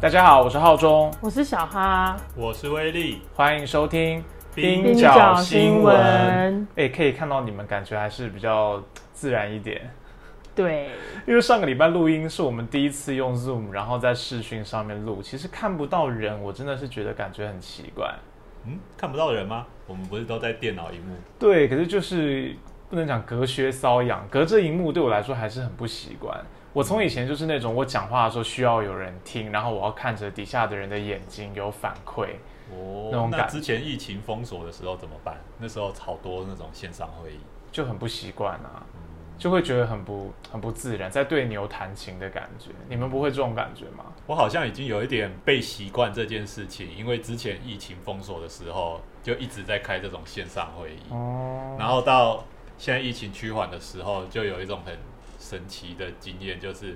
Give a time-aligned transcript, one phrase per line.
[0.00, 4.22] 大家好，我是浩中，我是小哈，我是威力，欢迎收听
[4.54, 6.68] 冰角新闻。
[6.76, 8.80] 哎，可以看到你们感觉还是比较
[9.12, 9.90] 自然一点。
[10.54, 10.90] 对，
[11.26, 18.08] 因为上个礼拜录音是我们第一次用 Zoom，然后在视讯上面录，其实看不到人，我真的是觉得感觉很奇怪。
[18.66, 19.66] 嗯，看不到人吗？
[19.88, 21.16] 我们不是都在电脑荧幕？
[21.40, 22.54] 对，可是就是
[22.88, 26.40] 不能讲隔靴搔痒，隔着荧幕对我来说还是很不习惯。
[26.78, 32.28] 我从以前就是那种我讲话的时候需要有人听，然后我要看着底下的人的眼睛有反馈。
[32.70, 35.40] 哦，那那之前疫情封锁的时候怎么办？
[35.58, 37.40] 那时候好多那种线上会议，
[37.72, 38.86] 就很不习惯啊，
[39.36, 42.70] 就会觉得很不很不自然，在对牛弹琴的感觉。
[42.88, 44.04] 你们不会这种感觉吗？
[44.28, 52.44] 我好像已经有一点被习惯这件事情，因为之前疫情封锁的时候就一直在开这种线上会议，哦，然后到
[52.76, 54.96] 现在疫情趋缓的时候，就有一种很。
[55.48, 56.94] 神奇的经验就是，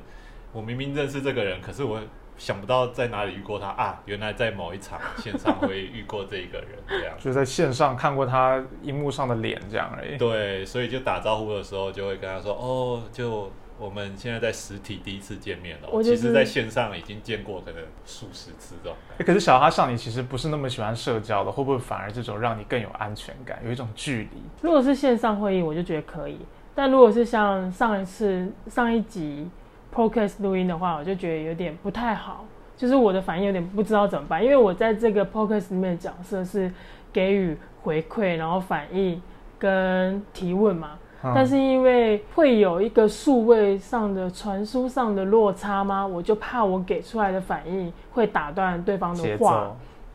[0.53, 1.99] 我明明认识这个人，可是我
[2.37, 4.03] 想不到在哪里遇过他啊！
[4.05, 10.19] 原来在某一场线上会遇过这个人，这样就在线上看过他荧幕上的脸这样而已。
[10.19, 18.97] 对，所以就打招呼的时候就会跟他说：“哦，就我们现在在实体第一次见面了。”其实在线上已经见过可能数十次这种。
[19.19, 24.43] 可是小哈像你其实不是那么喜欢社交的，会不会反而这种让你更有安全感，有一种距离？
[24.63, 26.39] 如果是线上会议，我就觉得可以。
[26.75, 29.49] 但如果是像上一次上一集
[29.95, 32.45] podcast 录音的话，我就觉得有点不太好，
[32.77, 36.73] 就是我的反应有点不知道怎么办，因为我在这个 podcast 里面的角色是
[37.13, 39.21] 给予回馈，然后反应
[39.59, 40.99] 跟提问嘛。
[41.35, 46.05] 但是因为会有一个数位上的传输上的落差吗？
[46.05, 49.71] 我就怕我给出来的反应会打断对方的话。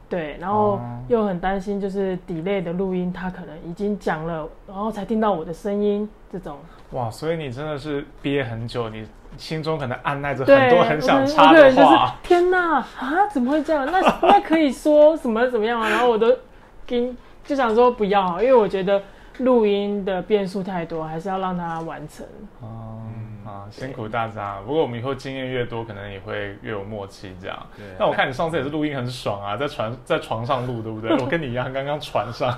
[0.10, 6.58] 对，然后又很担心，就是 delay 的录音，他可能已经讲了，然后才听到我的声音，这种。
[6.92, 9.06] 哇，所以你真的是憋很久，你
[9.38, 12.16] 心中可能按耐着很多很想插的话。
[12.24, 13.86] 天哪，啊，怎么会这样？
[13.92, 15.90] 那 那可以说什么怎么样啊？
[15.90, 16.34] 然后我都
[16.86, 19.02] 跟就想说不要，因为我觉得
[19.40, 22.26] 录音的变数太多，还是要让它完成。
[22.62, 23.02] 哦。
[23.58, 24.60] 啊，辛苦大家！
[24.66, 27.58] 不过我们以后经验越多，可能也会越有默契这样。
[27.98, 31.12] 那我看你上次也是录音很爽啊，在床在床上录，对不对？
[31.18, 32.50] 我跟你一样，刚刚床上，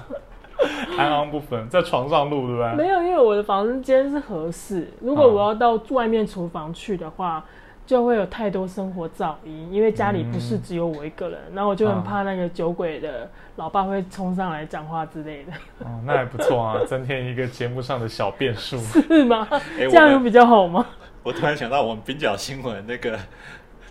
[0.98, 2.74] 安安不分，在床上录，对不对？
[2.74, 4.92] 没有，因为我的房间是合适。
[5.02, 7.44] 如果我要到外面厨房去的话。
[7.90, 15.52] 就会有太多生活噪音，因为家里不是只有我一个人，然后我就很怕那个酒鬼的老爸会冲上来讲话之类的。
[15.80, 19.48] 哦，那还不错啊，增添一个节目上的小变数，是吗？
[19.76, 20.86] 这样有比较好吗？
[21.24, 23.18] 我突然想到，我们冰角新闻那个。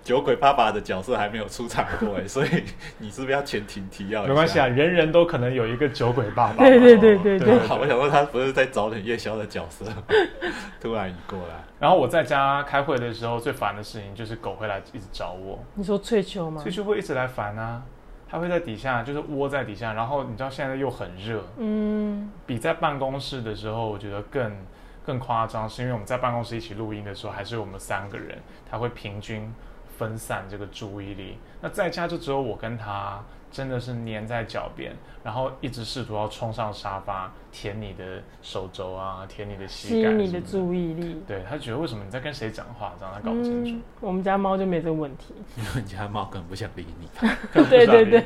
[0.08, 2.48] 酒鬼爸爸的角色还没有出场过哎，所以
[2.96, 4.24] 你是不是要前庭提要？
[4.24, 6.64] 没关系啊，人人都可能有一个酒鬼爸爸。
[6.64, 7.58] 对对对对对。
[7.66, 9.84] 好，我想说他不是在找点夜宵的角色，
[10.80, 11.56] 突然移过来。
[11.78, 15.62] 然后我在家开会的时候，最烦的事情就是狗会来一直找我。
[15.74, 16.62] 你说翠秋吗？
[16.62, 17.82] 翠秋会一直来烦啊，
[18.26, 19.92] 它会在底下，就是窝在底下。
[19.92, 24.56] 然后你知道现在又很热，嗯，比在办公室的时候，我觉得更
[25.04, 28.38] 更夸张，是因为我们在办公室一起录音的时候，还是我们三个人，
[28.70, 29.52] 他会平均。
[29.98, 33.20] 分散这个注意力，那在家就只有我跟他，
[33.50, 34.94] 真的是黏在脚边，
[35.24, 41.20] 然后一直试图要冲上沙发舔你的手肘啊，舔你的膝盖，吸引你的注意力。
[41.26, 43.80] 对他觉得为什么你在跟谁讲话，让他搞不清楚。
[44.00, 47.08] 我们家猫就没这个问题，因为你家猫根本不想理你。
[47.68, 48.24] 对对对。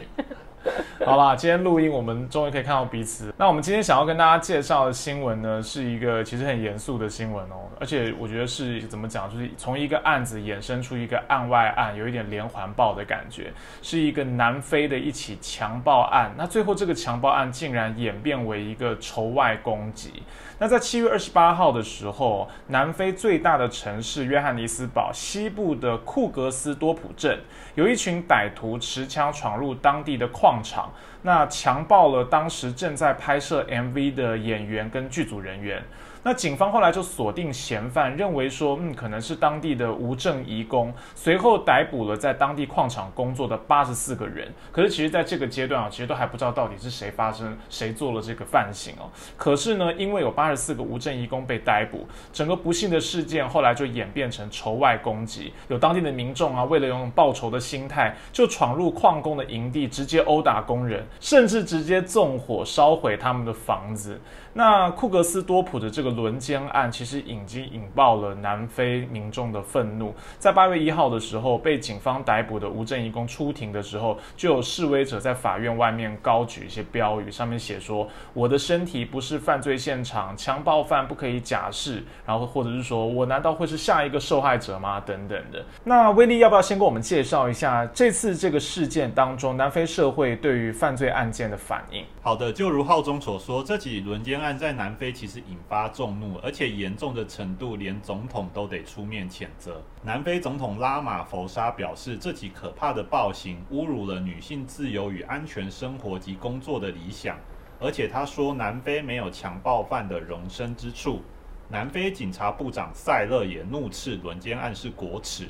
[1.05, 3.33] 好啦，今天录音，我们终于可以看到彼此。
[3.37, 13.53] 那我们今天想要跟大家介绍的新闻呢，是一个其实很严肃的新闻哦，而且我觉得是怎么讲，就是从一个案子衍生出一个案外案，有一点连环爆的感觉，
[13.83, 16.33] 是一个南非的一起强暴案。
[16.37, 20.23] 那最后这个强暴案竟然演变为一个仇外攻击。
[20.59, 27.41] 那在七月二十八号的时候，南非最大的城市约翰尼斯堡西部的库格斯多普镇，
[27.75, 30.93] 有一群歹徒持枪闯入当地的矿场，
[31.23, 35.81] 那强暴了当时正在拍摄 MV 的演员跟剧组人员。
[36.25, 44.49] 那警方后来就锁定嫌犯，认为说，嗯，可能是当地的无证移工，随后逮捕了在当地矿场工作的八十四个人。
[44.71, 49.11] 可是，其实在这个阶段啊，其实都还不知道到底是谁发生、谁做了这个犯行哦。
[49.37, 55.53] 可是呢，因为有八十四个无证移工被逮捕，整个不幸的事件后来就演变成仇外攻击。
[55.67, 64.21] 有当地的民众啊，为了用报仇的心态，就闯入矿工的营地，直接殴打工人，甚至直接纵火烧毁他们的房子。
[64.55, 70.15] 那库格斯多普的这个轮奸案其实已经引爆了南非民众的愤怒。
[70.39, 85.01] 在八月一号的时候，被警方逮捕的吴正义公出庭的时候，就有示威者在法院外面高举一些标语，上面写说：“我的身体不是犯罪现场，强暴犯不可以假释。”然后或者是说我难道会是下一个受害者吗？
[85.01, 85.65] 等等的。
[85.85, 92.05] 那威利要不要先跟我们介绍一下这次这个事件当中南非社会对于犯罪案件的反应？
[92.21, 99.81] 好的，就如浩中所说，这起轮奸案在南非其实引发众怒，而且严重的程度连总统都得出面谴责。
[100.03, 107.39] 南非总统拉马福沙表示，这起可怕的暴行侮辱了女性自由与安全生活及工作的理想，
[107.79, 111.23] 而且他说南非没有强暴犯的容身之处。
[111.69, 115.49] 南非警察部长塞勒也怒斥轮奸案是国耻。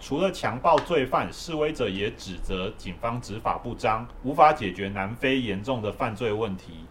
[0.00, 6.86] 除了强暴罪犯，示威者也指责警方执法不彰，无法解决南非严重的犯罪问题。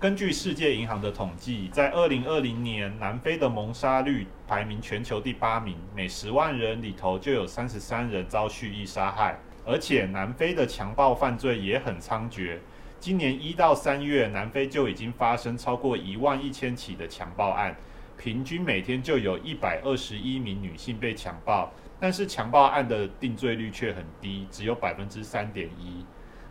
[0.00, 9.38] 根据世界银行的统计，在二零二零年，南非的谋杀率排名全球第八名，每十万人里头就有三十三人遭蓄意杀害。
[9.62, 12.56] 而且，南非的强暴犯罪也很猖獗。
[12.98, 17.76] 今年一到三月，南非就已经发生超过一万一千起的强暴案，
[18.16, 21.70] 平均每天就有一百二十一名女性被强暴。
[22.00, 26.02] 但是强暴案的定罪率却很低，只有百分之三点一。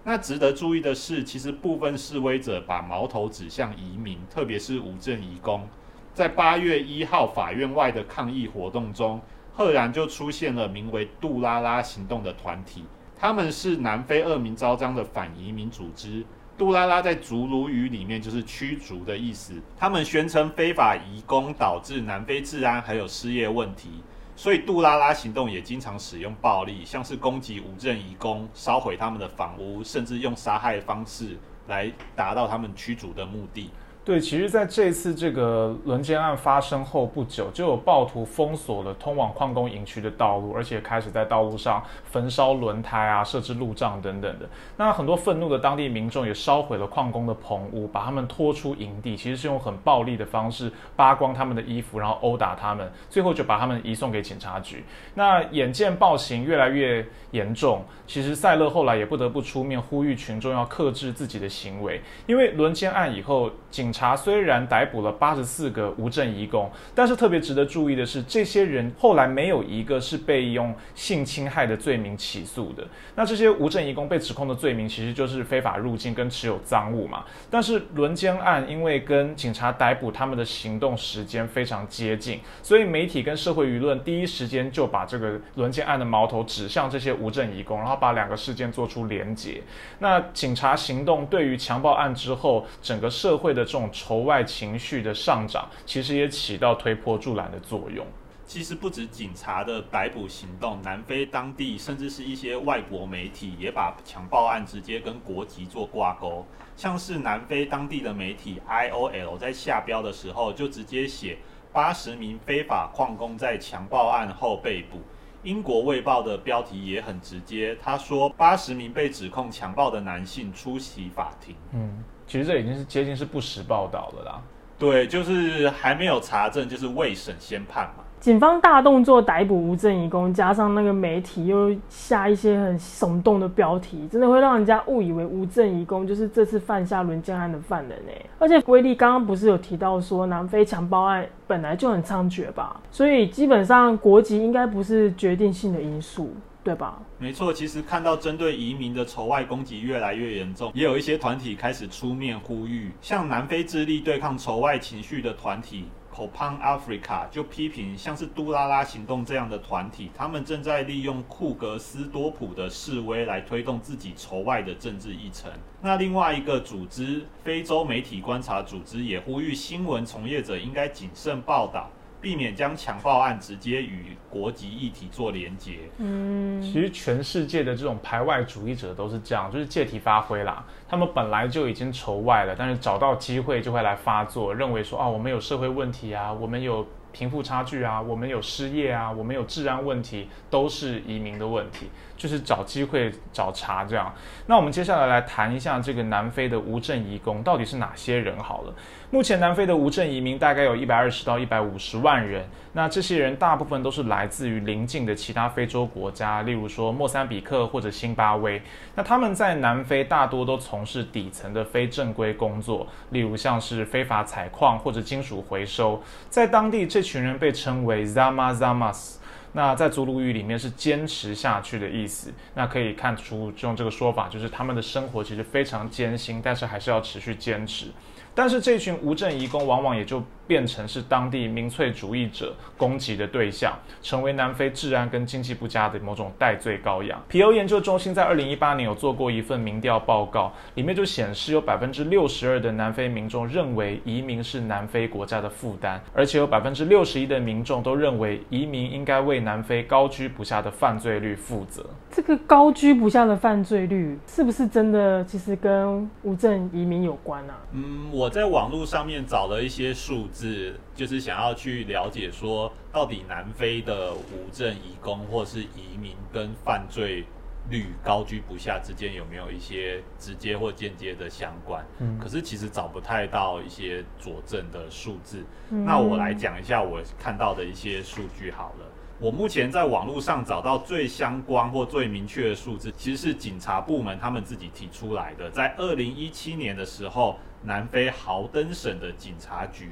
[0.09, 5.69] 那值得注意的是，其实部分示威者把矛头指向移民，特别是无证移工。
[6.15, 9.21] 在八月一号法院外的抗议活动中，
[9.53, 12.85] 赫然就出现了名为“杜拉拉行动”的团体，
[13.15, 16.25] 他们是南非恶名昭彰的反移民组织。
[16.57, 19.61] 杜拉拉在祖鲁语里面就是驱逐的意思。
[19.77, 24.01] 他们宣称非法移工导致南非治安还有失业问题。
[24.39, 31.37] 所以杜拉拉行动也经常使用暴力，像是攻击无证移工、烧毁他们的房屋，甚至用杀害的方式
[31.67, 33.69] 来达到他们驱逐的目的。
[34.05, 44.49] 对，其实在这次这个轮奸案发生后不久，就有暴徒封锁了通往矿工营区的道路，而且开始在道路上焚烧轮胎啊，设置路障等等的。
[44.77, 54.83] 那很多愤怒的当地民众也烧毁了矿工的棚屋，把他们拖出营地，其实是用很暴力的方式扒光他们的衣服，然后殴打他们，最后就把他们移送给警察局。
[55.13, 72.87] 那眼见暴行越来越严重，其实塞勒后来也不得不出面呼吁群众要克制自己的行为，因为轮奸案以后，警警察虽然逮捕了八十四个无证移工，但是特别值得注意的是，这些人后来没有一个是被用性侵害的罪名起诉的。
[73.15, 77.25] 那这些无证移工被指控的罪名其实就是非法入境跟持有赃物嘛。
[77.49, 89.63] 但是轮奸案因为跟警察逮捕他们的行动时间非常接近，所以媒体跟社会舆论第一时间就把这个轮奸案的矛头指向这些无证移工，然后把两个事件做出连结。
[89.97, 93.89] 那警察行动对于强暴案之后整个社会的这种。
[93.91, 98.05] 仇外情绪的上涨，其实也起到推波助澜的作用。
[98.45, 106.45] 其实不止警察的逮捕行动，南非当地甚至是一些外国媒体也把强暴案直接跟国籍做挂钩。
[106.75, 111.37] 像是南非当地的媒体 IOL 在下标的时候，就直接写
[111.71, 114.99] 八十名非法矿工在强暴案后被捕。
[115.43, 121.55] 英国卫报的标题也很直接，他说八十名被指控强暴的男性出席法庭。
[121.73, 122.03] 嗯。
[122.29, 124.41] 其实这已经是接近是不实报道了啦。
[124.77, 128.03] 对，就是还没有查证，就是未审先判嘛。
[128.19, 138.11] 警方大动作逮捕无证移工，加上那个媒体又下一些很耸动的标题，真的会让人家误以为无证移工就是这次犯下轮奸案的犯人呢。
[138.37, 142.79] 而且威利刚刚不是有提到说南非强暴案本来就很猖獗吧？
[142.91, 146.31] 所以基本上国籍应该不是决定性的因素。
[146.69, 146.99] 对吧？
[147.17, 165.49] 没错，其实看到针对移民的仇外攻击越来越严重，也有一些团体开始出面呼吁，像南非致力对抗仇外情绪的团体 Copan Africa 就批评，像是杜拉拉行动这样的团体，他们正在利用库格斯多普的示威来推动自己仇外的政治议程。
[165.81, 171.89] 那另外一个组织非洲媒体观察组织也呼吁新闻从业者应该谨慎报道。
[172.21, 175.79] 避免将强暴案直接与国籍议题做连接。
[175.97, 180.65] 嗯，其实全世界的这种排外主义者都是这样，就是借题发挥啦。
[180.87, 186.85] 他们本来就已经仇外了，但是找到机会就会来发作，认为说啊，我们有社会问题啊，我们有。
[187.11, 191.87] 贫富差距啊，我们有失业啊，我们有治安问题，都是移民的问题，
[192.19, 194.13] 就是找机会找茬这样。
[194.45, 198.73] 那我们接下来来谈一下这个南非的无证移工到底是哪些人好了。
[199.09, 202.45] 目前南非的无证移民大概有一百二十到一百五十万人。
[202.73, 208.61] 那这些人大部分都是来自于邻近的其他非洲国家，例如说莫桑比克或者辛巴威。
[208.93, 215.99] 那他们在南非大多都从事底层的非正规工作，例如像是非法采矿或者金属回收。
[216.29, 219.15] 在当地，这群人被称为 Zama Zamas。
[219.53, 222.33] 那在祖鲁语里面是坚持下去的意思。
[222.55, 227.87] 那可以看出，用这个说法，就是他们的生活其实非常艰辛，但是还是要持续坚持。
[228.33, 230.23] 但是这群无证移工往往也就。
[230.49, 237.21] 变成是当地民粹主义者攻击的对象，成为南非治安跟经济不佳的某种代罪羔羊。
[237.27, 251.85] 皮尤研究中心在二零一八年有做过一份民调报告，里面就显示有百分之六十二的南非民众认为移民是南非国家的负担，而且有百分之六十一的民众都认为移民应该为南非高居不下的犯罪率负责。
[252.09, 255.23] 这个高居不下的犯罪率是不是真的？
[255.25, 257.53] 其实跟无证移民有关啊？
[257.71, 260.38] 嗯，我在网络上面找了一些数字。
[260.39, 267.25] 是，就是想要去了解说，到底南非的无证移工或是移民跟犯罪
[267.69, 271.85] 率高居不下之间有没有一些直接或间接的相关？
[271.99, 275.43] 嗯，可是其实找不太到一些佐证的数字。
[275.69, 278.85] 那我来讲一下我看到的一些数据好了。
[279.19, 285.51] 我目前在网络上找到最相关或最明确的数字，其实是警察部门他们自己提出来的。
[285.51, 289.89] 在二零一七年的时候，南非豪登省的警察局。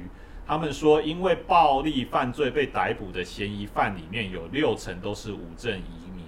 [0.48, 6.24] 他们说，因为暴力犯罪被逮捕的嫌疑犯里面有六成都是无证移民，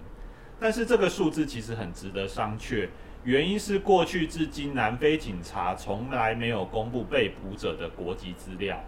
[0.61, 2.87] 但是这个数字其实很值得商榷，
[3.25, 8.79] 原因是过去至今南非警察从来没有公布被捕者的国籍资料，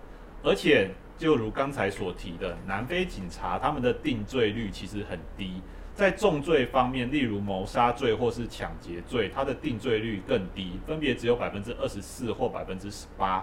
[0.42, 5.62] 而且就如刚才所提的，南非警察他们的定罪率其实很低，
[5.94, 13.42] 在重罪方面，例如谋杀罪或是抢劫罪，它的定罪率更低，分别只有百分之二十四或百分之十八。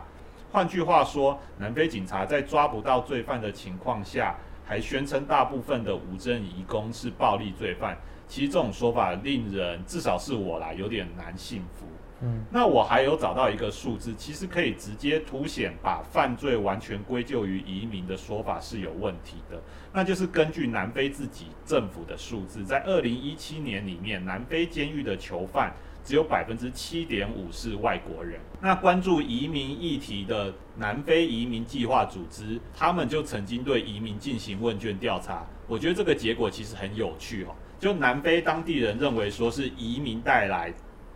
[0.52, 7.98] 换句话说，南非警察在抓不到罪犯的情况下，还宣称大部分的无证移工是暴力罪犯。
[8.28, 11.86] 其实这种说法令人，至少是我啦，有点难信服。
[12.22, 19.62] 嗯，那我还有找到一个数字，其实可以直接凸显把犯罪完全归咎于移民的说法是有问题的。
[19.94, 25.74] 那就是根据南非自己政府的数字，在二零一七年里面，南非监狱的囚犯。
[26.04, 28.40] 只有百分之七点五是外国人。
[28.62, 35.46] 那关注移民议题的南非移民计划组织，他们就曾经对移民进行问卷调查。
[35.68, 37.56] 我觉得这个结果其实很有趣哦。
[37.80, 40.74] 就南非当地人认为说是移民带来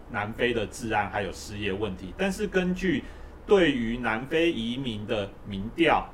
[0.10, 3.04] 南非的治安还有失业问题，但是根据
[3.46, 6.08] 对于南非移民的民调，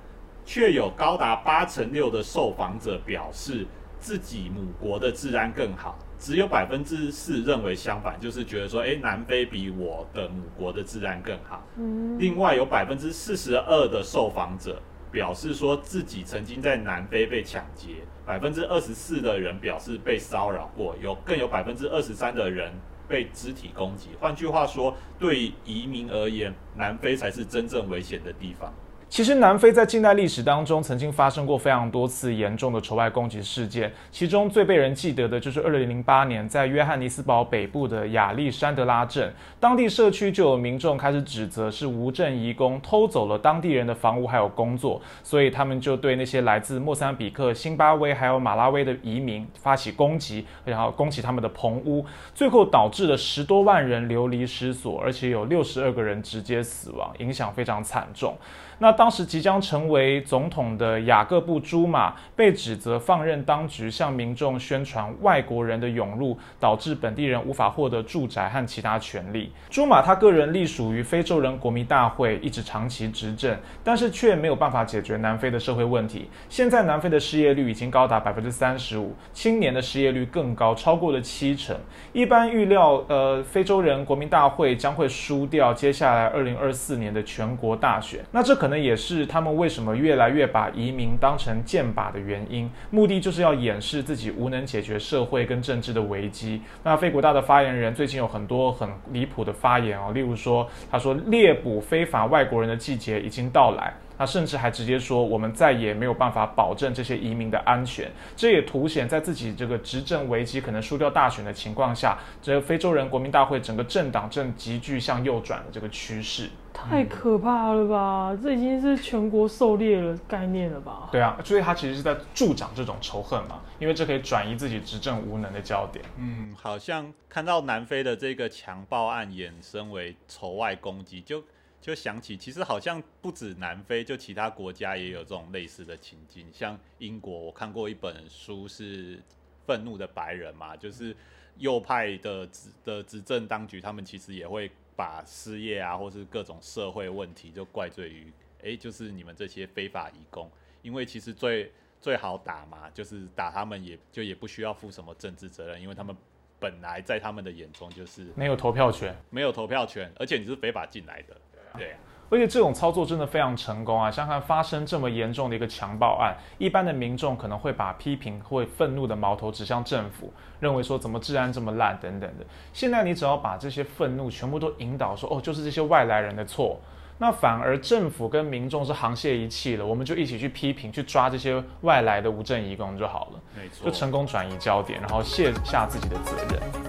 [0.45, 3.67] 却有高达八成六的受访者表示
[3.99, 5.99] 自己母国的治安更好。
[6.19, 11.65] 只有百分之四认为相反，就是觉得说，哎，南非比我的母国的治安更好。
[11.77, 12.19] 嗯。
[12.19, 22.71] 另外有百分之四十二的受访者表示说自己曾经在南非被抢劫，百分之二十四的人表示被骚扰过，有更有百分之二十三的人
[23.07, 24.09] 被肢体攻击。
[24.19, 28.73] 换句话说，对移民而言，南非才是真正危险的地方。
[29.09, 58.37] 其实南非在近代历史当中曾经发生过非常多次严重的仇外攻击事件，其中最被人记得的就是二零零八年在约翰尼斯堡北部的亚历山德拉镇，当地社区就有民众开始指责是无证移工偷走了当地人的房屋还有工作，所以他们就对那些来自莫桑比克、辛巴威还有马拉维的移民发起攻击，然后攻击他们的棚屋，最后导致了十多万人流离失所，而且有六十二个人直接死亡，影响非常惨重。
[58.81, 69.53] 那当时即将成为总统的雅各布·朱马被指责放任当局向民众宣传外国人的涌入，导致本地人无法获得住宅和其他权利。
[69.69, 76.29] 朱马他个人隶属于非洲人国民大会，一直长期执政，但是却没有办法解决南非的社会问题。
[76.49, 81.73] 现在南非的失业率已经高达百分之三十五，青年的失业率更高，超过了七成。
[82.11, 88.19] 一般预料，呃，非洲人国民大会将会输掉接下来二零二四年的全国大选。
[88.31, 88.69] 那这可。
[88.69, 96.59] 可能也也是他们为什么越来越把移民当成箭靶的原因，目的就是要掩饰自己无能解决社会跟政治的危机。
[96.83, 103.93] 那非国大的发言人最近有很多很离谱的发言哦，例如说，他说猎捕非法外国人的季节已经到来。
[104.19, 108.11] 他甚至还直接说，我们再也没有办法保证这些移民的安全。
[108.35, 116.49] 这也凸显在自己这个执政危机可能输掉大选的情况下，这个非洲人国民大会整个政党正急剧向右转的这个趋势。
[116.73, 118.37] 太可怕了吧！
[118.43, 121.07] 这已经是全国狩猎的概念了吧？
[121.13, 126.03] 对啊，所以他其实是在助长这种仇恨嘛，因为这可以转移自己执政无能的焦点。
[126.17, 131.41] 嗯，好像看到南非的这个强暴案衍生为仇外攻击，就。
[131.81, 136.45] 就想起，其实好像不止南非，就其他国家也有这种类似的情境。
[136.51, 139.17] 像英国，我看过一本书是
[139.65, 141.15] 《愤怒的白人》嘛，就是
[141.57, 148.31] 右派的执的执政当局，他们其实也会把失业啊，或是各种社会问题，就怪罪于，
[148.61, 151.71] 哎，就是你们这些非法移工，因为其实最
[152.01, 156.13] 最好打嘛，就是打他们，也就也不需要负什么政治责任，因为他们
[156.59, 161.39] 本来在他们的眼中就是没有投票权，没有投票权，而且你是非法进来的。
[161.77, 161.95] 对，
[162.29, 164.11] 而且这种操作真的非常成功啊！
[164.11, 172.45] 像看发生这么严重的一个强暴案，一般的民众可能会把批评或愤怒的矛头指向政府，认为说怎么治安这么烂等等的。
[172.73, 176.79] 现在你只要把这些愤怒全部都引导说，哦，就是这些外来人的错，
[177.17, 186.88] 那反而政府跟民众是沆瀣一气了，我们就一起去批评、去抓这些外来的无证移工就好了，没错，就成功转移焦点，然后卸下自己的责任。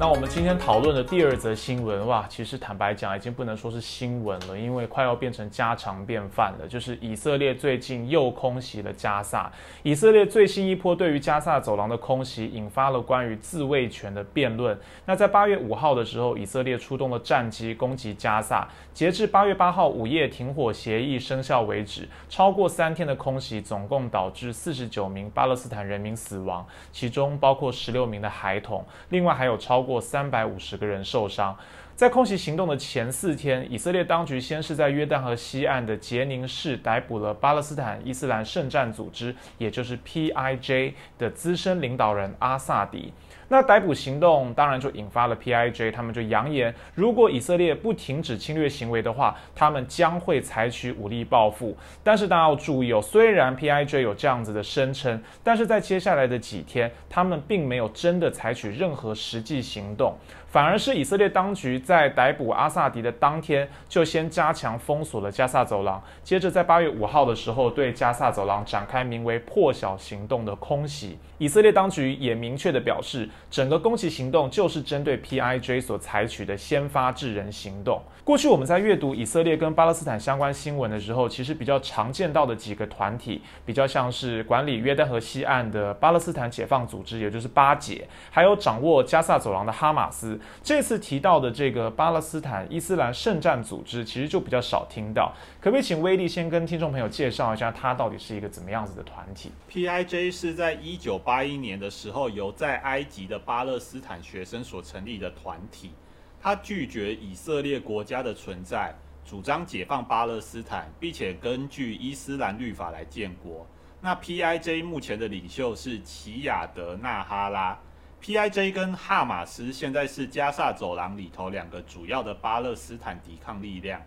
[0.00, 6.68] 那我们今天讨论的第二则新闻，哇，其实坦白讲，已经不能说是新闻了，因为快要变成家常便饭了。
[6.68, 9.50] 就是以色列最近又空袭了加萨，
[9.82, 14.78] 以色列最新一波对于加萨走廊的空袭，引发了关于自卫权的辩论。
[15.04, 29.87] 那在八月五号的时候，以色列出动了战机攻击加萨，截至八月八号午夜停火协议生效为止，超过三天的空袭，总共导致四十九名巴勒斯坦人民死亡，其中包括十六名的孩童，另外还有超。
[29.88, 31.56] 过三百五十个人受伤。
[31.96, 43.12] 在空袭行动的前四天，以色列当局先是在约旦河西岸的杰宁市逮捕了巴勒斯坦伊斯兰圣战组织，也就是 PIJ 的资深领导人阿萨迪。
[43.48, 51.76] 那逮捕行动当然就引发了 PIJ，他们就扬言，如果以色列不停止侵略行为的话，他们将会采取武力报复。
[52.04, 60.14] 但是大家要注意哦，虽然 PIJ 有这样子的声称，但是在接下来的几天，他们并没有真的采取任何实际行动。
[60.50, 71.18] 反而是以色列当局在逮捕阿萨迪的当天，就先加强封锁了加萨走廊，接着在八月五号的时候，对加萨走廊展开名为“破晓行动”的空袭。
[71.36, 78.00] 以色列当局也明确的表示，整个攻击行动就是针对 PIJ 所采取的先发制人行动。
[78.24, 90.37] 过去我们在阅读以色列跟巴勒斯坦相关新闻的时候，其实比较常见到的几个团体，比较像是管理约旦河西岸的巴勒斯坦解放组织，也就是巴解，还有掌握加萨走廊的哈马斯。
[90.62, 95.32] 这次提到的这个巴勒斯坦伊斯兰圣战组织，其实就比较少听到。
[95.60, 105.92] 可不可以请威利先跟听众朋友介绍一下，它到底是一个怎么样子的团体？PIJ 是在一九八一年的时候，由在埃及的巴勒斯坦学生所成立的团体。
[106.40, 113.66] 他拒绝以色列国家的存在，主张解放巴勒斯坦，并且根据伊斯兰律法来建国。
[114.00, 117.76] 那 PIJ 目前的领袖是齐亚德纳哈拉。
[118.20, 118.72] P.I.J.
[118.72, 124.02] 跟哈马斯现在是加萨走廊里头两个主要的巴勒斯坦抵抗力量。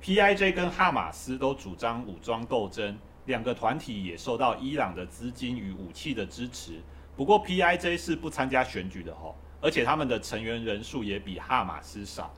[0.00, 0.52] P.I.J.
[0.52, 6.80] 跟哈马斯都主张武装斗争，两个团体也受到伊朗的资金与武器的支持。
[7.16, 7.98] 不过 P.I.J.
[7.98, 12.34] 是不参加选举的吼，而且他们的成员人数也比哈马斯少，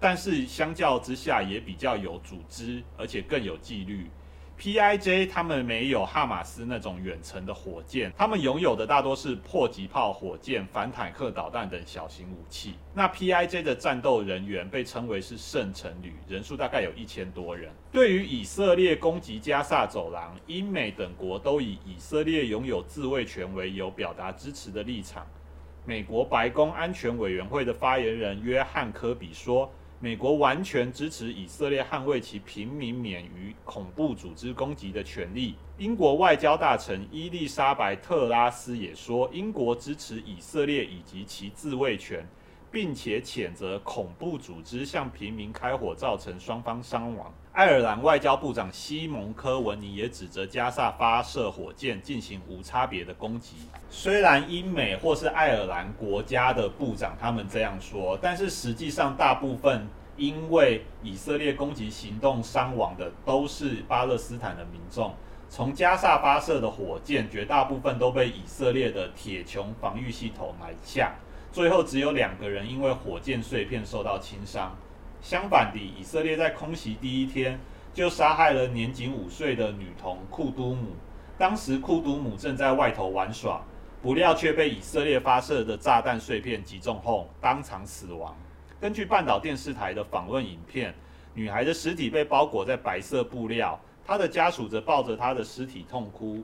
[0.00, 4.10] 但是相较之下也比较有组织，而且更有纪律。
[4.58, 5.26] P.I.J.
[5.26, 12.74] 他们没有哈马斯那种远程的火箭，他们拥有的大多是迫击炮、火箭、反坦克导弹等小型武器。
[12.94, 13.62] 那 P.I.J.
[13.62, 17.70] 的战斗人员被称为是圣城旅，人数大概有一千多人。
[17.92, 25.26] 对于以色列攻击加萨走廊，英美等国都以以色列拥有自卫权为由表达支持的立场。
[25.84, 29.70] 美国白宫安全委员会的发言人约翰科比说。
[29.98, 35.56] 美国完全支持以色列捍卫其平民免于恐怖组织攻击的权利。
[35.78, 42.26] 英国外交大臣伊丽莎白特拉斯也说，英国支持以色列以及其自卫权。
[42.68, 47.32] 并且谴责恐怖组织向平民开火，造成双方伤亡。
[47.56, 53.56] 爱尔兰外交部长西蒙科文尼也指责加萨发射火箭进行无差别的攻击。
[53.88, 59.86] 虽然英美或是爱尔兰国家的部长他们这样说，但是实际上大部分
[60.18, 65.14] 因为以色列攻击行动伤亡的都是巴勒斯坦的民众。
[65.48, 71.14] 从加萨发射的火箭，绝大部分都被以色列的铁穹防御系统拦下。
[71.50, 74.76] 最后只有两个人因为火箭碎片受到轻伤。
[75.28, 77.58] 相反地，以色列在空袭第一天
[77.92, 80.92] 就杀害了年仅五岁的女童库都姆。
[81.36, 83.60] 当时库都姆正在外头玩耍，
[84.00, 88.36] 不料却被以色列发射的炸弹碎片击中后当场死亡。
[88.80, 90.94] 根据半岛电视台的访问影片，
[91.34, 96.40] 女孩的尸体被包裹在白色布料，她的家属则抱着她的尸体痛哭。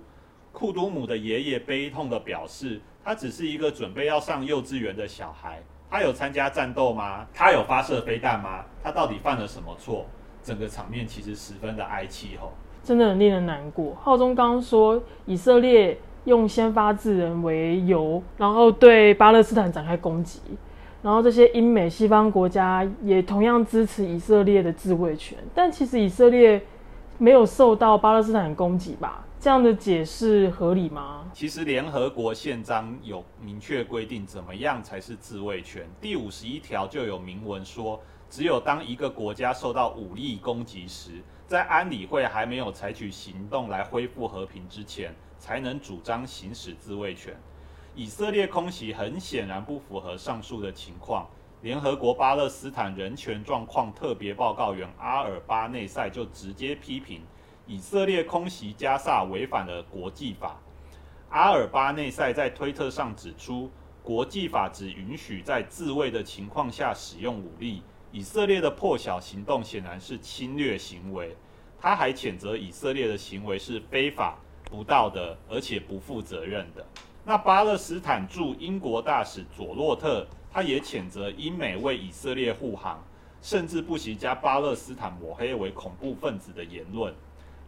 [0.50, 2.80] 库都姆的爷爷悲痛地表示。
[3.04, 5.60] 他只是一个准备要上幼稚园的小孩，
[5.92, 7.26] 他有参加战斗吗？
[7.34, 8.64] 他有发射飞弹吗？
[8.82, 10.06] 他到底犯了什么错？
[10.42, 12.50] 整个场面其实十分的哀戚吼，
[12.82, 13.94] 真的很令人难过。
[14.00, 20.40] 浩中刚刚说以色列用先发制人为由，然后对巴勒斯坦展开攻击，
[21.02, 26.62] 然后这些英美西方国家也同样支持以色列的自卫权，但其实以色列
[27.18, 29.22] 没有受到巴勒斯坦攻击吧？
[29.42, 31.28] 这样的解释合理吗？
[31.34, 35.84] 其实联合国宪章有明确规定，怎么样才是自卫权？
[36.00, 38.00] 第五十一条就有明文说，
[38.30, 47.36] 只有当一个国家受到武力攻击时，在安理会还没有采取行动来恢复和平之前，才能主张行使自卫权。
[47.96, 51.26] 以色列空袭很显然不符合上述的情况。
[51.62, 57.22] 联合国巴勒斯坦人权状况特别报告员阿尔巴内塞就直接批评。
[57.66, 60.60] 以色列空袭加萨违反了国际法。
[61.30, 63.70] 阿尔巴内塞在推特上指出，
[64.02, 67.82] 国际法只允许在自卫的情况下使用武力。
[68.10, 71.34] 以色列的破晓行动显然是侵略行为。
[71.80, 76.86] 他还谴责以色列的行为是非法、不道德，而且不负责任的。
[77.24, 83.02] 那巴勒斯坦驻英国大使佐洛特，他也谴责英美为以色列护航，
[83.40, 87.14] 甚至不惜将巴勒斯坦抹黑为恐怖分子的言论。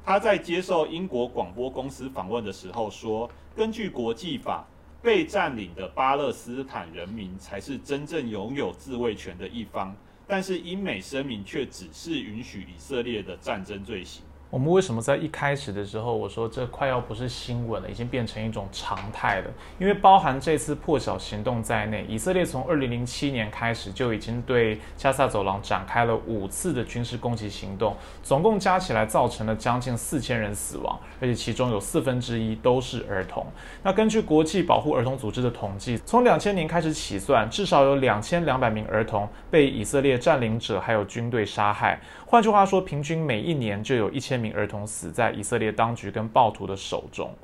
[0.06, 4.66] 他在接受英国广播公司访问的时候说：“根据国际法，
[5.00, 14.22] 被占领的巴勒斯坦人民才是真正拥有自卫权的一方，但是英美声明却只是允许以色列的战争罪行。”
[14.54, 19.50] 我们为什么在一开始的时候我说这快要不是新闻了，已经变成一种常态了？
[19.80, 33.44] 因为包含这次破晓行动在内，以色列从二零零七年开始就已经对加萨走廊展开了五次的军事攻击行动，总共加起来造成了将近四千人死亡，而且其中有四分之一都是儿童。
[33.82, 42.00] 那根据国际保护儿童组织的统计，从两千年开始起算，至少有两千两百名儿童被以色列占领者还有军队杀害。
[42.24, 47.34] 换句话说，平均每一年就有一千名儿童死在以色列当局跟暴徒的手中。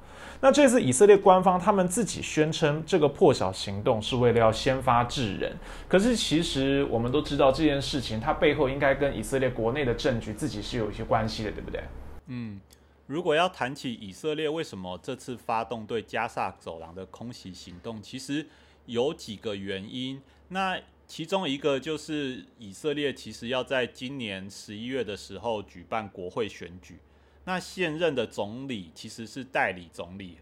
[0.42, 5.56] 那这次以色列官方他们自己宣称这个破晓行动是为了要先发制人，
[5.88, 11.82] 可是其实我们都知道这件事情它背后应该跟以色列国内的政局自己是有一些关系的，对不对？
[12.26, 12.60] 嗯，
[13.06, 18.46] 如果要谈起以色列为什么这次发动对加萨走廊的空袭行动，其实
[18.86, 20.22] 有几个原因。
[20.48, 20.78] 那
[21.10, 27.00] 其中一个就是以色列其实要在今年十一月的时候举办国会选举，
[27.42, 30.36] 那现任的总理其实是代理总理，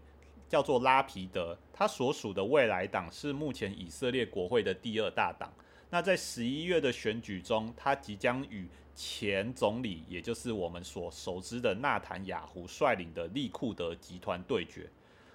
[0.47, 5.51] 叫做拉皮德，他所属的未来党是目前以色列国会的第二大党。
[5.89, 14.87] 那在十一月的选举中，他即将与前总理，也就是我们所熟知的纳坦雅胡率领的利库德集团对决。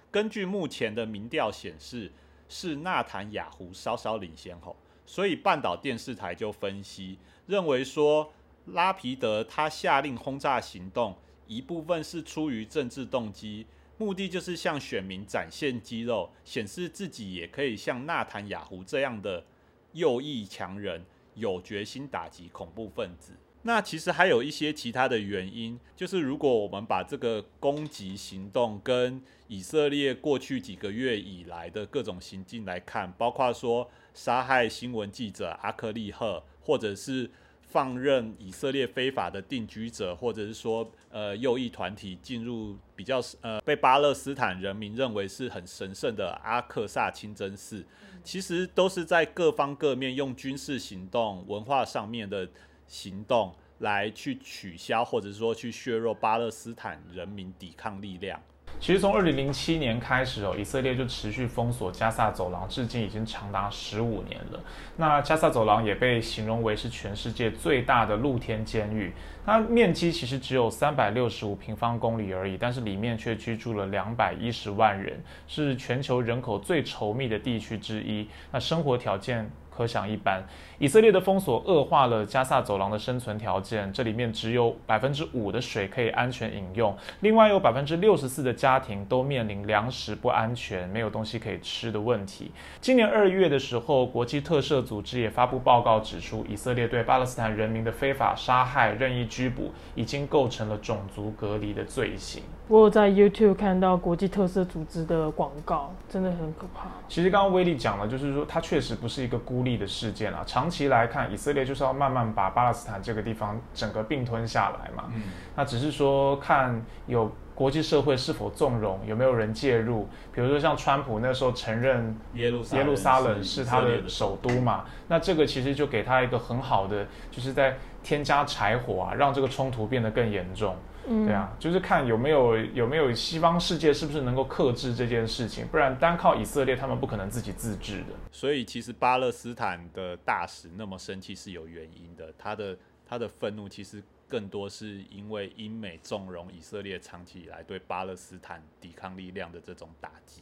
[0.09, 2.09] 根据目前的民调显示，
[2.47, 4.73] 是纳坦雅胡稍稍领先后。
[5.05, 8.33] 所以半岛电视台就分析认为说，
[8.65, 11.15] 拉皮德他下令轰炸行动，
[11.47, 19.45] 一部分是出于政治动机，目的就是向选民展现肌肉，显示自己也可以像纳坦雅胡这样的
[19.93, 23.33] 右翼强人，有决心打击恐怖分子。
[23.67, 33.89] 那其实还有一些其他的原因，就是如果我们把这个攻击行动跟以色列过去几个月以来的各种行径来看，包括说。
[34.17, 47.85] 杀害新闻记者阿克利赫，或者是放任以色列非法的定居者，或者是说呃右翼团体进入比较呃被巴勒斯坦人民认为是很神圣的阿克萨清真寺，
[48.23, 52.47] 其实都是在各方各面用军事行动、文化上面的
[52.87, 58.39] 行动来去取消，或者说去削弱巴勒斯坦人民抵抗力量。
[58.77, 64.59] 其实从二零零七年开始哦，以色列就持续封锁加萨走廊，至今已经长达十五年了。
[64.97, 69.13] 那加萨走廊也被形容为是全世界最大的露天监狱，
[69.45, 78.27] 它面积其实只有三百六十五平方公里而已，但是里面却居住了两百一十万人，是全球人口最稠密的地区之一。
[78.51, 79.49] 那生活条件。
[79.75, 80.41] 可想一般，
[80.79, 83.91] 以色列的封锁恶化了加萨走廊的生存条件。
[83.91, 92.53] 这里面只有百分之五的水可以安全饮用，另外有百分之六十四的家庭都面临粮食不安全、没有东西可以吃的问题。
[92.79, 102.41] 今年二月的时候，国际特赦组织也发布报告指出，以色列对巴勒斯坦人民的非法杀害、任意拘捕，已经构成了种族隔离的罪行。
[102.69, 106.87] 我有在 YouTube 看到国际特色组织的广告，真的很可怕。
[107.09, 110.41] 其实刚刚威利讲了，就是说它确实不是一个孤立的事件啊。
[110.47, 115.11] 长期来看，以色列就是要慢慢把巴勒斯坦这个地方整个并吞下来嘛。
[115.13, 120.07] 嗯，那只是说看有国际社会是否纵容，有没有人介入？
[120.33, 130.75] 比如说像川普那时候承认耶路耶路撒冷是是他的首都嘛，那这个其实就给他一个很好的，就是在添加柴火啊，让这个冲突变得更严重。
[131.07, 138.07] 对啊，就是看有没有有没有西方世界是不是能够克制这件事情，不然单靠以色列，他们不可能自己自治的。
[138.31, 142.75] 所以其实巴勒斯坦的大使那么生气是有原因的，他的
[143.07, 150.41] 他的愤怒其实更多是因为英美纵容以色列长期以来对巴勒斯坦抵抗力量的这种打击。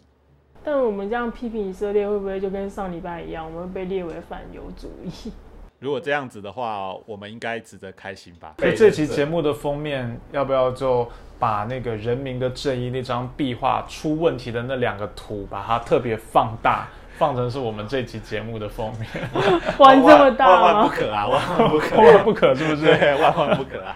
[0.63, 5.31] 但我们这样批评以色列，会不会就跟上礼拜一样，我们被列为反犹主义？
[5.79, 8.55] 如果这样子的话，我们应该值得开心吧？
[8.57, 11.05] 所以这期节目的封面要不要就
[11.37, 16.87] 把那个人民的正义那张壁画出问题的那两个图，把它特别放大？
[17.17, 19.07] 放成是我们这期节目的封面，
[19.77, 21.27] 玩这么大万万不可啊！
[21.27, 22.91] 万万不可，万万不可，是不是？
[23.21, 23.95] 万万不可啊！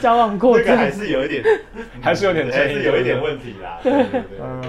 [0.00, 1.42] 交往过这个还是有一点，
[2.00, 3.78] 还是有点还是有一点问题啦。
[3.82, 4.62] 对对对，嗯，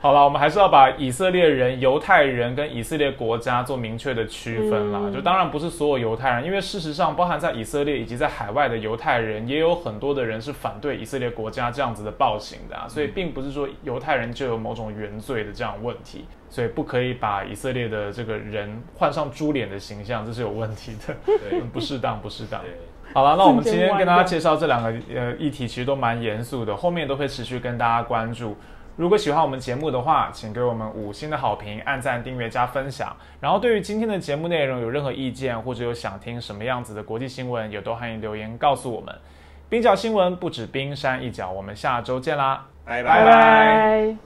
[0.00, 5.10] 好了，我们还是要把以色列人、犹太人跟以色列国家做明确的区分啦。
[5.12, 12.86] 就当然不是所有犹太人，因为事实上，包含在以色列以及在海外的犹太人，也有很多的人是反对以色列国家这样子的暴行的啊。
[12.88, 16.26] 所以并不是说犹太人就有某种原罪的这样问题。
[16.50, 21.14] 所以不可以把以色列的这个人换上猪脸的形象，这是有问题的，
[21.72, 22.60] 不适当，不适当。
[23.12, 28.56] 好了，那我们今天跟大家介绍这两个呃议题，其实都蛮严肃的，后面都会持续跟大家关注。
[28.96, 33.16] 如果喜欢我们节目的话，请给我们五星的好评、按赞、订阅、加分享。
[33.40, 39.14] 然后对于今天的节目内容有任何意见，或者有想听什么样子的国际新闻，也都欢迎留言告诉我们。
[39.68, 44.16] 冰角新闻不止冰山一角，我们下周见啦，拜拜。